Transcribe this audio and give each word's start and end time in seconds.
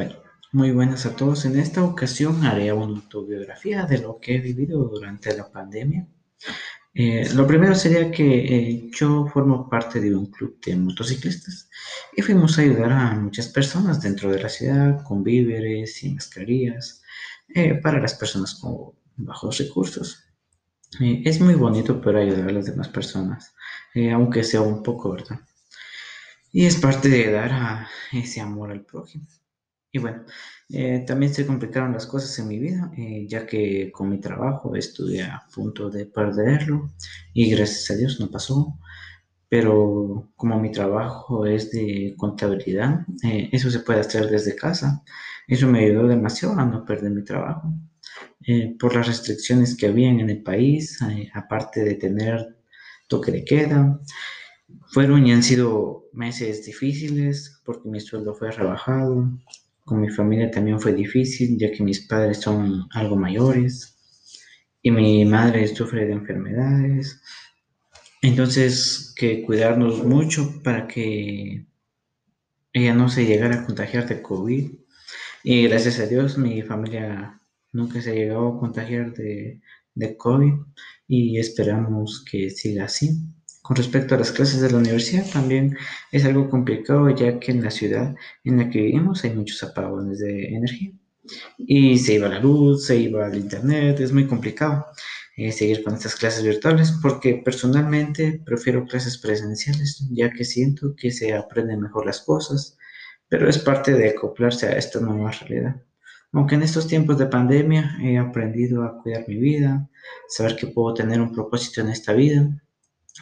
Bueno, 0.00 0.16
muy 0.52 0.70
buenas 0.70 1.04
a 1.04 1.14
todos. 1.14 1.44
En 1.44 1.60
esta 1.60 1.84
ocasión 1.84 2.42
haré 2.46 2.72
una 2.72 2.96
autobiografía 2.96 3.84
de 3.84 3.98
lo 3.98 4.18
que 4.18 4.36
he 4.36 4.40
vivido 4.40 4.82
durante 4.84 5.36
la 5.36 5.52
pandemia. 5.52 6.08
Eh, 6.94 7.28
lo 7.34 7.46
primero 7.46 7.74
sería 7.74 8.10
que 8.10 8.24
eh, 8.24 8.90
yo 8.92 9.26
formo 9.26 9.68
parte 9.68 10.00
de 10.00 10.14
un 10.14 10.30
club 10.30 10.58
de 10.64 10.74
motociclistas 10.74 11.68
y 12.16 12.22
fuimos 12.22 12.58
a 12.58 12.62
ayudar 12.62 12.92
a 12.92 13.14
muchas 13.14 13.48
personas 13.48 14.00
dentro 14.00 14.30
de 14.32 14.42
la 14.42 14.48
ciudad 14.48 15.04
con 15.04 15.22
víveres 15.22 16.02
y 16.02 16.14
mascarillas 16.14 17.02
eh, 17.54 17.74
para 17.74 18.00
las 18.00 18.14
personas 18.14 18.54
con 18.54 18.92
bajos 19.16 19.58
recursos. 19.58 20.24
es 20.98 21.40
muy 21.42 21.56
bonito 21.56 22.00
poder 22.00 22.22
ayudar 22.22 22.48
a 22.48 22.52
las 22.52 22.64
demás 22.64 22.88
personas, 22.88 23.54
aunque 24.14 24.44
sea 24.44 24.62
un 24.62 24.82
poco, 24.82 25.12
¿verdad? 25.12 25.40
Y 26.52 26.64
es 26.64 26.76
parte 26.76 27.10
de 27.10 27.30
dar 27.30 27.86
ese 28.12 28.40
amor 28.40 28.70
al 28.70 28.86
prójimo. 28.86 29.26
Y 29.92 29.98
bueno, 29.98 30.24
eh, 30.68 31.04
también 31.06 31.34
se 31.34 31.46
complicaron 31.46 31.92
las 31.92 32.06
cosas 32.06 32.38
en 32.38 32.48
mi 32.48 32.58
vida, 32.58 32.92
eh, 32.96 33.26
ya 33.28 33.44
que 33.46 33.90
con 33.92 34.08
mi 34.08 34.20
trabajo 34.20 34.76
estuve 34.76 35.22
a 35.22 35.42
punto 35.52 35.90
de 35.90 36.06
perderlo 36.06 36.92
y 37.34 37.50
gracias 37.50 37.90
a 37.90 37.96
Dios 37.96 38.20
no 38.20 38.30
pasó. 38.30 38.78
Pero 39.48 40.32
como 40.36 40.60
mi 40.60 40.70
trabajo 40.70 41.44
es 41.46 41.72
de 41.72 42.14
contabilidad, 42.16 43.00
eh, 43.24 43.48
eso 43.52 43.70
se 43.70 43.80
puede 43.80 44.00
hacer 44.00 44.28
desde 44.28 44.54
casa. 44.56 45.02
Eso 45.48 45.66
me 45.68 45.80
ayudó 45.86 46.06
demasiado 46.06 46.58
a 46.58 46.64
no 46.64 46.84
perder 46.84 47.10
mi 47.12 47.24
trabajo. 47.24 47.72
por 48.78 48.94
las 48.96 49.06
restricciones 49.06 49.76
que 49.76 49.86
habían 49.86 50.20
en 50.20 50.30
el 50.30 50.42
país, 50.42 50.98
aparte 51.34 51.84
de 51.84 51.94
tener 51.96 52.56
toque 53.08 53.32
de 53.32 53.44
queda, 53.44 54.00
fueron 54.86 55.26
y 55.26 55.32
han 55.32 55.42
sido 55.42 56.08
meses 56.12 56.64
difíciles 56.64 57.60
porque 57.64 57.88
mi 57.88 58.00
sueldo 58.00 58.34
fue 58.34 58.50
rebajado, 58.50 59.30
con 59.90 60.00
mi 60.00 60.08
familia 60.08 60.52
también 60.52 60.78
fue 60.80 60.92
difícil, 60.92 61.58
ya 61.58 61.72
que 61.72 61.82
mis 61.82 62.06
padres 62.06 62.38
son 62.38 62.86
algo 62.92 63.16
mayores 63.16 63.98
y 64.80 64.92
mi 64.92 65.24
madre 65.24 65.66
sufre 65.66 66.06
de 66.06 66.12
enfermedades. 66.12 67.20
Entonces, 68.22 69.12
que 69.16 69.42
cuidarnos 69.42 70.04
mucho 70.04 70.62
para 70.62 70.86
que 70.86 71.66
ella 72.72 72.94
no 72.94 73.08
se 73.08 73.26
llegara 73.26 73.56
a 73.56 73.66
contagiar 73.66 74.06
de 74.06 74.22
COVID. 74.22 74.70
Y 75.42 75.62
gracias 75.64 75.98
a 75.98 76.06
Dios, 76.06 76.38
mi 76.38 76.62
familia 76.62 77.40
nunca 77.72 78.00
se 78.00 78.14
llegado 78.14 78.46
a 78.46 78.60
contagiar 78.60 79.12
de, 79.12 79.60
de 79.96 80.16
COVID 80.16 80.52
y 81.08 81.36
esperamos 81.40 82.24
que 82.30 82.50
siga 82.50 82.84
así. 82.84 83.10
Con 83.70 83.76
respecto 83.76 84.16
a 84.16 84.18
las 84.18 84.32
clases 84.32 84.60
de 84.60 84.68
la 84.68 84.78
universidad, 84.78 85.30
también 85.30 85.76
es 86.10 86.24
algo 86.24 86.50
complicado 86.50 87.08
ya 87.10 87.38
que 87.38 87.52
en 87.52 87.62
la 87.62 87.70
ciudad 87.70 88.16
en 88.42 88.56
la 88.56 88.68
que 88.68 88.80
vivimos 88.80 89.22
hay 89.22 89.32
muchos 89.32 89.62
apagones 89.62 90.18
de 90.18 90.48
energía. 90.56 90.90
Y 91.56 91.96
se 91.98 92.14
iba 92.14 92.26
la 92.26 92.40
luz, 92.40 92.86
se 92.86 92.96
iba 92.96 93.28
el 93.28 93.36
internet, 93.36 94.00
es 94.00 94.12
muy 94.12 94.26
complicado 94.26 94.86
eh, 95.36 95.52
seguir 95.52 95.84
con 95.84 95.94
estas 95.94 96.16
clases 96.16 96.42
virtuales 96.42 96.98
porque 97.00 97.42
personalmente 97.44 98.42
prefiero 98.44 98.86
clases 98.86 99.18
presenciales 99.18 100.04
ya 100.10 100.30
que 100.30 100.44
siento 100.44 100.96
que 100.96 101.12
se 101.12 101.32
aprenden 101.32 101.80
mejor 101.80 102.06
las 102.06 102.22
cosas, 102.22 102.76
pero 103.28 103.48
es 103.48 103.58
parte 103.58 103.92
de 103.92 104.08
acoplarse 104.08 104.66
a 104.66 104.72
esta 104.72 104.98
nueva 104.98 105.30
realidad. 105.30 105.80
Aunque 106.32 106.56
en 106.56 106.64
estos 106.64 106.88
tiempos 106.88 107.18
de 107.18 107.26
pandemia 107.26 107.98
he 108.02 108.18
aprendido 108.18 108.82
a 108.82 109.00
cuidar 109.00 109.28
mi 109.28 109.36
vida, 109.36 109.88
saber 110.28 110.56
que 110.56 110.66
puedo 110.66 110.92
tener 110.92 111.20
un 111.20 111.32
propósito 111.32 111.82
en 111.82 111.90
esta 111.90 112.12
vida 112.14 112.50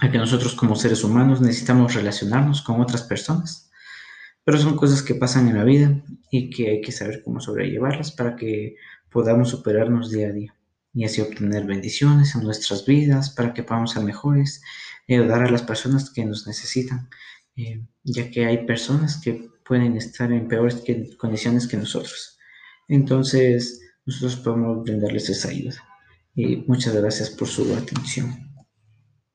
a 0.01 0.11
que 0.11 0.19
nosotros 0.19 0.55
como 0.55 0.77
seres 0.77 1.05
humanos 1.05 1.41
necesitamos 1.41 1.95
relacionarnos 1.95 2.63
con 2.63 2.81
otras 2.81 3.03
personas, 3.03 3.71
pero 4.45 4.59
son 4.59 4.77
cosas 4.77 5.03
que 5.03 5.15
pasan 5.15 5.49
en 5.49 5.57
la 5.57 5.65
vida 5.65 6.03
y 6.31 6.51
que 6.51 6.71
hay 6.71 6.81
que 6.81 6.93
saber 6.93 7.23
cómo 7.23 7.41
sobrellevarlas 7.41 8.13
para 8.13 8.37
que 8.37 8.77
podamos 9.11 9.51
superarnos 9.51 10.11
día 10.11 10.29
a 10.29 10.33
día 10.33 10.55
y 10.95 11.05
así 11.05 11.21
obtener 11.21 11.65
bendiciones 11.65 12.35
en 12.35 12.43
nuestras 12.43 12.85
vidas 12.85 13.31
para 13.31 13.53
que 13.55 13.63
podamos 13.63 13.93
ser 13.93 14.05
mejores 14.05 14.63
y 15.07 15.15
ayudar 15.15 15.43
a 15.43 15.51
las 15.51 15.63
personas 15.63 16.11
que 16.11 16.25
nos 16.25 16.47
necesitan, 16.47 17.09
eh, 17.57 17.85
ya 18.05 18.31
que 18.31 18.47
hay 18.47 18.67
personas 18.67 19.21
que 19.23 19.49
pueden 19.65 19.97
estar 19.97 20.33
en 20.33 20.49
peores 20.49 20.83
condiciones 21.19 21.69
que 21.69 21.77
nosotros. 21.77 22.39
Entonces, 22.89 23.81
nosotros 24.07 24.37
podemos 24.37 24.83
brindarles 24.83 25.29
esa 25.29 25.51
ayuda. 25.51 25.77
Y 26.35 26.57
muchas 26.67 26.95
gracias 26.95 27.31
por 27.31 27.49
su 27.49 27.75
atención. 27.75 28.48